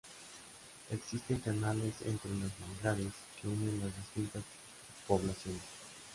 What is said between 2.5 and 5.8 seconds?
manglares, que unen las distintas poblaciones.